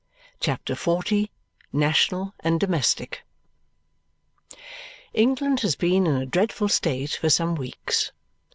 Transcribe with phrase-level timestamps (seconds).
[0.39, 1.01] CHAPTER XL
[1.71, 3.21] National and Domestic
[5.13, 8.11] England has been in a dreadful state for some weeks.